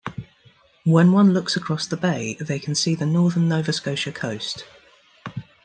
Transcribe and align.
When 0.83 1.11
one 1.11 1.31
looks 1.31 1.55
across 1.55 1.85
the 1.85 1.95
Bay, 1.95 2.35
they 2.39 2.57
can 2.57 2.73
see 2.73 2.95
the 2.95 3.05
northern 3.05 3.47
Nova 3.47 3.71
Scotia 3.71 4.11
coast. 4.11 4.65